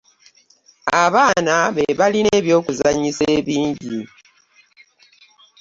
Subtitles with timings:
[1.03, 3.97] Abaana be balina ebyokuzanyisa bingi.